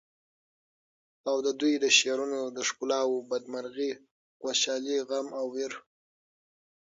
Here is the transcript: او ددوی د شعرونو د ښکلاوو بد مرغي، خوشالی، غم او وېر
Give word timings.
او 1.27 1.35
ددوی 1.45 1.73
د 1.79 1.85
شعرونو 1.97 2.41
د 2.57 2.57
ښکلاوو 2.69 3.25
بد 3.29 3.43
مرغي، 3.53 3.91
خوشالی، 4.39 4.97
غم 5.07 5.27
او 5.39 5.45
وېر 5.53 5.73